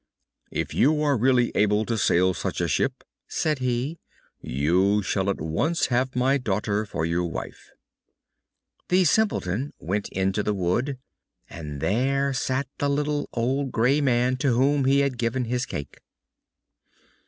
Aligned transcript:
"If 0.49 0.73
you 0.73 1.03
are 1.03 1.15
really 1.15 1.51
able 1.53 1.85
to 1.85 1.95
sail 1.95 2.33
such 2.33 2.59
a 2.59 2.67
ship," 2.67 3.03
said 3.27 3.59
he, 3.59 3.99
"you 4.41 5.03
shall 5.03 5.29
at 5.29 5.39
once 5.39 5.85
have 5.93 6.15
my 6.15 6.39
daughter 6.39 6.87
for 6.87 7.05
your 7.05 7.25
wife." 7.25 7.69
The 8.87 9.05
Simpleton 9.05 9.73
went 9.77 10.09
into 10.09 10.41
the 10.41 10.55
wood, 10.55 10.97
and 11.51 11.81
there 11.81 12.33
sat 12.33 12.67
the 12.79 12.89
little 12.89 13.29
old 13.31 13.71
grey 13.71 14.01
man 14.01 14.37
to 14.37 14.53
whom 14.55 14.85
he 14.85 15.01
had 15.01 15.19
given 15.19 15.45
his 15.45 15.67
cake. 15.67 15.99